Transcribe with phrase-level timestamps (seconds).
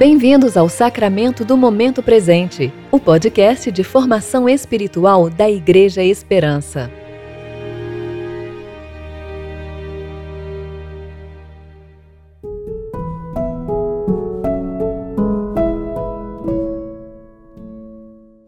[0.00, 6.90] Bem-vindos ao Sacramento do Momento Presente, o podcast de formação espiritual da Igreja Esperança.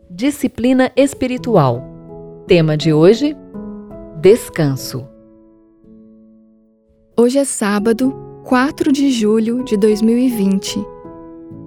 [0.08, 1.84] Disciplina espiritual.
[2.46, 3.36] Tema de hoje:
[4.22, 5.06] Descanso.
[7.14, 8.10] Hoje é sábado,
[8.42, 10.91] 4 de julho de 2020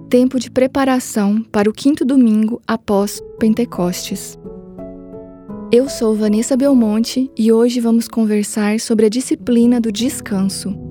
[0.08, 4.38] tempo de preparação para o quinto domingo após Pentecostes.
[5.72, 10.85] Eu sou Vanessa Belmonte e hoje vamos conversar sobre a disciplina do descanso.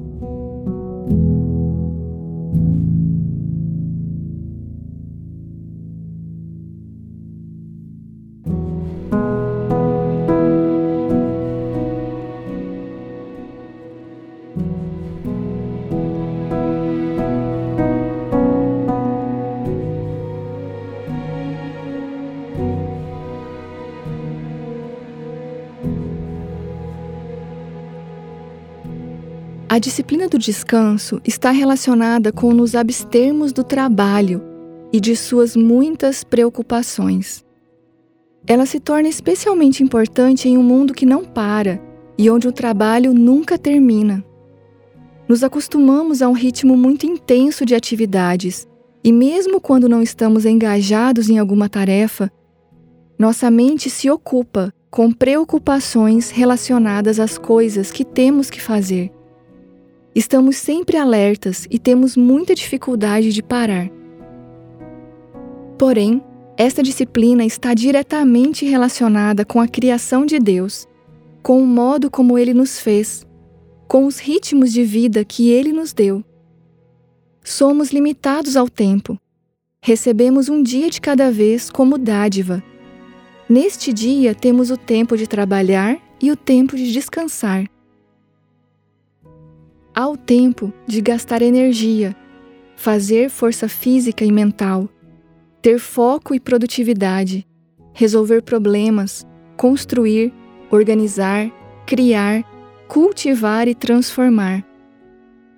[29.75, 34.41] A disciplina do descanso está relacionada com nos abstermos do trabalho
[34.89, 37.43] e de suas muitas preocupações.
[38.47, 41.81] Ela se torna especialmente importante em um mundo que não para
[42.17, 44.23] e onde o trabalho nunca termina.
[45.27, 48.65] Nos acostumamos a um ritmo muito intenso de atividades
[49.03, 52.31] e, mesmo quando não estamos engajados em alguma tarefa,
[53.19, 59.11] nossa mente se ocupa com preocupações relacionadas às coisas que temos que fazer
[60.15, 63.91] Estamos sempre alertas e temos muita dificuldade de parar.
[65.77, 66.23] Porém,
[66.55, 70.87] esta disciplina está diretamente relacionada com a criação de Deus,
[71.43, 73.27] com o modo como Ele nos fez,
[73.89, 76.23] com os ritmos de vida que Ele nos deu.
[77.43, 79.19] Somos limitados ao tempo.
[79.81, 82.63] Recebemos um dia de cada vez como dádiva.
[83.49, 87.69] Neste dia temos o tempo de trabalhar e o tempo de descansar.
[89.97, 92.13] Há o tempo de gastar energia,
[92.75, 94.89] fazer força física e mental,
[95.61, 97.47] ter foco e produtividade,
[97.93, 99.25] resolver problemas,
[99.55, 100.33] construir,
[100.69, 101.49] organizar,
[101.85, 102.43] criar,
[102.89, 104.65] cultivar e transformar.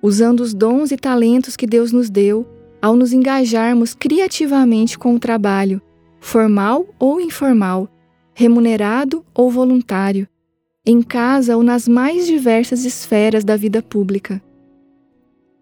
[0.04, 2.46] Usando os dons e talentos que Deus nos deu,
[2.80, 5.82] ao nos engajarmos criativamente com o trabalho,
[6.20, 7.90] formal ou informal,
[8.36, 10.28] remunerado ou voluntário,
[10.88, 14.42] em casa ou nas mais diversas esferas da vida pública.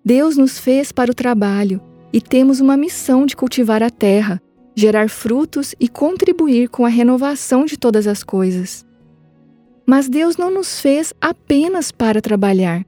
[0.05, 1.81] Deus nos fez para o trabalho
[2.13, 4.39] e temos uma missão de cultivar a terra,
[4.75, 8.85] gerar frutos e contribuir com a renovação de todas as coisas.
[9.83, 12.85] Mas Deus não nos fez apenas para trabalhar.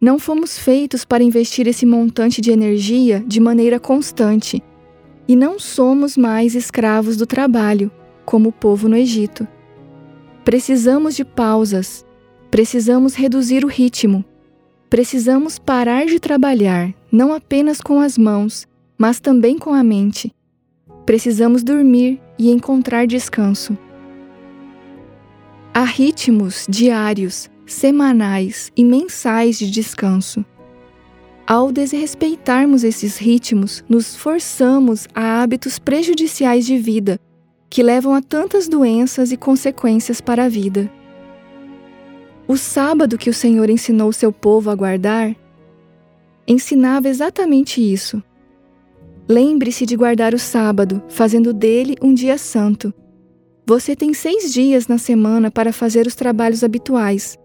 [0.00, 4.62] Não fomos feitos para investir esse montante de energia de maneira constante,
[5.26, 7.90] e não somos mais escravos do trabalho,
[8.24, 9.46] como o povo no Egito.
[10.44, 12.04] Precisamos de pausas,
[12.50, 14.24] precisamos reduzir o ritmo,
[14.90, 18.66] precisamos parar de trabalhar, não apenas com as mãos,
[18.98, 20.34] mas também com a mente.
[21.06, 23.78] Precisamos dormir e encontrar descanso.
[25.72, 30.44] Há ritmos diários, semanais e mensais de descanso.
[31.46, 37.20] Ao desrespeitarmos esses ritmos, nos forçamos a hábitos prejudiciais de vida
[37.72, 40.92] que levam a tantas doenças e consequências para a vida.
[42.46, 45.34] O sábado que o Senhor ensinou seu povo a guardar
[46.46, 48.22] ensinava exatamente isso.
[49.26, 52.92] Lembre-se de guardar o sábado, fazendo dele um dia santo.
[53.66, 57.38] Você tem seis dias na semana para fazer os trabalhos habituais,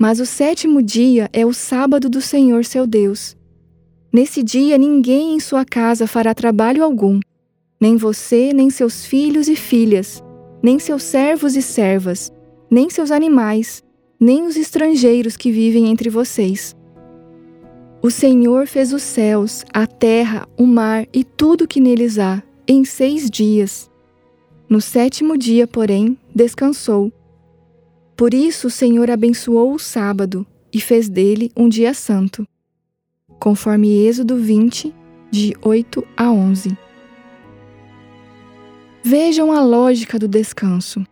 [0.00, 3.36] mas o sétimo dia é o sábado do Senhor seu Deus.
[4.10, 7.20] Nesse dia ninguém em sua casa fará trabalho algum
[7.84, 10.24] nem você, nem seus filhos e filhas,
[10.62, 12.32] nem seus servos e servas,
[12.70, 13.84] nem seus animais,
[14.18, 16.74] nem os estrangeiros que vivem entre vocês.
[18.00, 22.86] O Senhor fez os céus, a terra, o mar e tudo que neles há, em
[22.86, 23.90] seis dias.
[24.66, 27.12] No sétimo dia, porém, descansou.
[28.16, 32.48] Por isso o Senhor abençoou o sábado e fez dele um dia santo.
[33.38, 34.90] Conforme Êxodo 20,
[35.30, 36.83] de 8 a 11.
[39.06, 41.04] Vejam a lógica do descanso.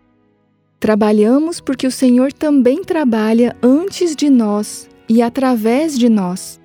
[0.81, 6.59] Trabalhamos porque o Senhor também trabalha antes de nós e através de nós.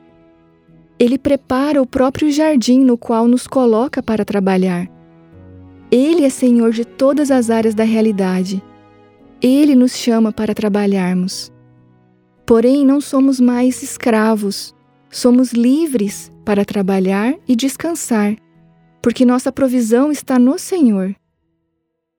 [0.97, 4.88] Ele prepara o próprio jardim no qual nos coloca para trabalhar.
[5.91, 8.63] Ele é Senhor de todas as áreas da realidade.
[9.41, 11.51] Ele nos chama para trabalharmos.
[12.45, 14.73] Porém, não somos mais escravos,
[15.09, 18.38] somos livres para trabalhar e descansar,
[19.07, 21.15] porque nossa provisão está no Senhor.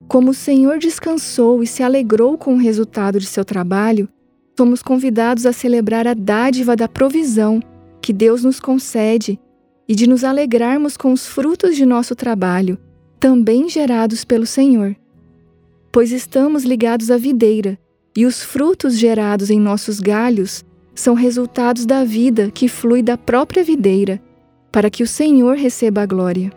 [0.07, 4.09] Como o Senhor descansou e se alegrou com o resultado de seu trabalho,
[4.57, 7.61] somos convidados a celebrar a dádiva da provisão
[8.01, 9.39] que Deus nos concede
[9.87, 12.75] e de nos alegrarmos com os frutos de nosso trabalho,
[13.19, 14.95] também gerados pelo Senhor.
[15.91, 17.77] Pois estamos ligados à videira,
[18.17, 20.65] e os frutos gerados em nossos galhos
[20.95, 24.19] são resultados da vida que flui da própria videira,
[24.71, 26.51] para que o Senhor receba a glória.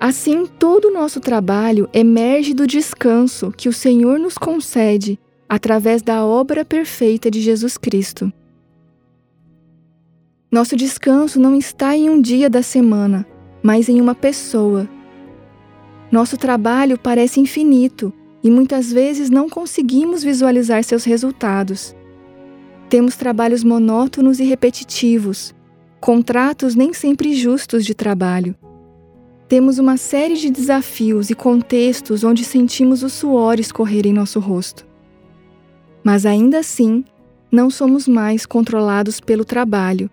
[0.00, 5.18] Assim, todo o nosso trabalho emerge do descanso que o Senhor nos concede
[5.48, 8.32] através da obra perfeita de Jesus Cristo.
[10.50, 13.26] Nosso descanso não está em um dia da semana,
[13.62, 14.88] mas em uma pessoa.
[16.12, 18.12] Nosso trabalho parece infinito
[18.42, 21.94] e muitas vezes não conseguimos visualizar seus resultados.
[22.88, 25.54] Temos trabalhos monótonos e repetitivos,
[26.00, 28.54] contratos nem sempre justos de trabalho.
[29.48, 34.86] Temos uma série de desafios e contextos onde sentimos o suor escorrer em nosso rosto.
[36.04, 37.02] Mas ainda assim,
[37.50, 40.10] não somos mais controlados pelo trabalho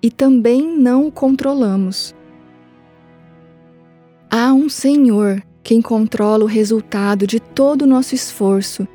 [0.00, 2.14] e também não o controlamos.
[4.30, 8.86] Há um Senhor quem controla o resultado de todo o nosso esforço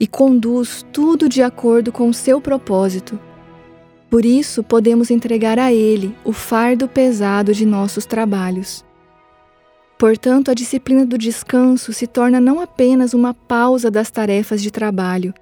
[0.00, 3.20] e conduz tudo de acordo com o seu propósito.
[4.10, 8.84] Por isso, podemos entregar a Ele o fardo pesado de nossos trabalhos.
[10.02, 15.32] Portanto, a disciplina do descanso se torna não apenas uma pausa das tarefas de trabalho.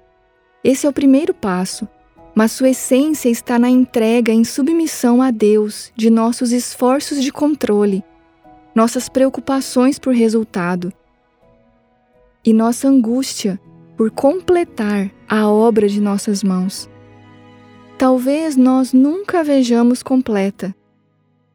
[0.63, 1.87] Esse é o primeiro passo,
[2.35, 8.03] mas sua essência está na entrega em submissão a Deus de nossos esforços de controle,
[8.75, 10.93] nossas preocupações por resultado
[12.45, 13.59] e nossa angústia
[13.97, 16.87] por completar a obra de nossas mãos.
[17.97, 20.75] Talvez nós nunca a vejamos completa,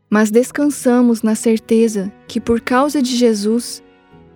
[0.08, 3.82] mas descansamos na certeza que, por causa de Jesus,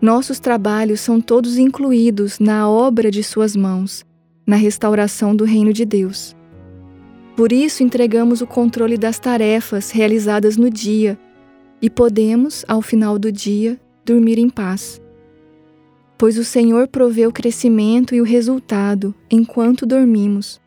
[0.00, 4.04] nossos trabalhos são todos incluídos na obra de Suas mãos,
[4.46, 6.36] na restauração do Reino de Deus.
[7.36, 11.18] Por isso, entregamos o controle das tarefas realizadas no dia
[11.80, 15.00] e podemos, ao final do dia, dormir em paz
[16.20, 20.60] pois o Senhor provê o crescimento e o resultado enquanto dormimos.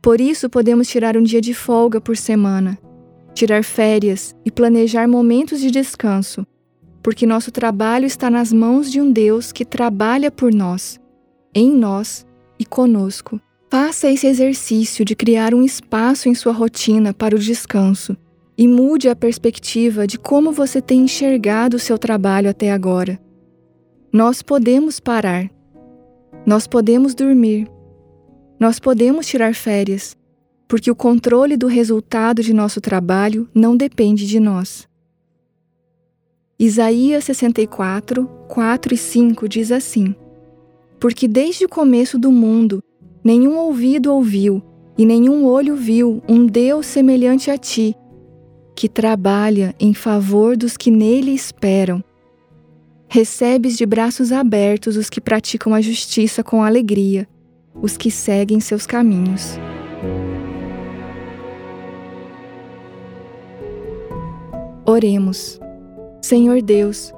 [0.00, 2.78] Por isso, podemos tirar um dia de folga por semana,
[3.36, 6.46] tirar férias e planejar momentos de descanso,
[7.02, 10.98] porque nosso trabalho está nas mãos de um Deus que trabalha por nós,
[11.54, 12.26] em nós
[12.58, 13.40] e conosco.
[13.70, 18.16] Faça esse exercício de criar um espaço em sua rotina para o descanso
[18.56, 23.20] e mude a perspectiva de como você tem enxergado o seu trabalho até agora.
[24.10, 25.50] Nós podemos parar.
[26.46, 27.68] Nós podemos dormir.
[28.58, 30.15] Nós podemos tirar férias,
[30.68, 34.88] porque o controle do resultado de nosso trabalho não depende de nós.
[36.58, 40.14] Isaías 64, 4 e 5 diz assim:
[40.98, 42.82] Porque desde o começo do mundo,
[43.22, 44.62] nenhum ouvido ouviu
[44.96, 47.94] e nenhum olho viu um Deus semelhante a ti,
[48.74, 52.02] que trabalha em favor dos que nele esperam
[53.08, 57.28] Recebes de braços abertos os que praticam a justiça com alegria,
[57.80, 59.58] os que seguem seus caminhos.
[64.88, 65.58] Oremos.
[66.22, 67.12] Senhor Deus,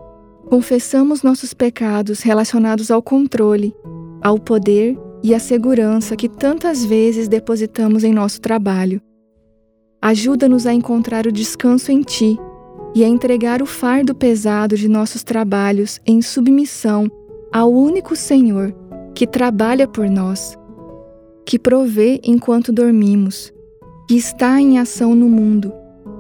[0.48, 3.76] confessamos nossos pecados relacionados ao controle,
[4.22, 9.02] ao poder e à segurança que tantas vezes depositamos em nosso trabalho.
[10.00, 12.38] Ajuda-nos a encontrar o descanso em Ti
[12.94, 17.06] e a entregar o fardo pesado de nossos trabalhos em submissão
[17.52, 18.74] ao único Senhor
[19.14, 20.56] que trabalha por nós,
[21.44, 23.52] que provê enquanto dormimos,
[24.08, 25.70] que está em ação no mundo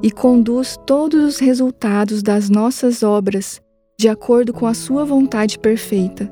[0.02, 3.60] e conduz todos os resultados das nossas obras
[3.98, 6.30] de acordo com a Sua vontade perfeita.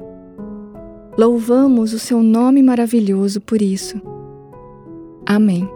[1.18, 4.00] Louvamos o Seu nome maravilhoso por isso.
[5.26, 5.75] Amém.